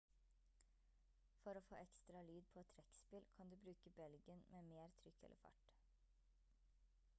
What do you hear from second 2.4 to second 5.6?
på et trekkspill kan du bruke belgen med mer trykk eller